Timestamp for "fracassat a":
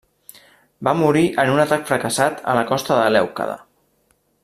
1.91-2.57